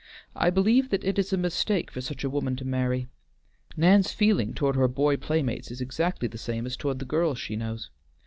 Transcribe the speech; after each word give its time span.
I 0.35 0.49
believe 0.49 0.89
that 0.89 1.03
it 1.03 1.19
is 1.19 1.31
a 1.31 1.37
mistake 1.37 1.91
for 1.91 2.01
such 2.01 2.23
a 2.23 2.29
woman 2.31 2.55
to 2.55 2.65
marry. 2.65 3.05
Nan's 3.77 4.11
feeling 4.11 4.51
toward 4.55 4.75
her 4.75 4.87
boy 4.87 5.15
playmates 5.15 5.69
is 5.69 5.79
exactly 5.79 6.27
the 6.27 6.39
same 6.39 6.65
as 6.65 6.75
toward 6.75 6.97
the 6.97 7.05
girls 7.05 7.37
she 7.37 7.55
knows. 7.55 7.91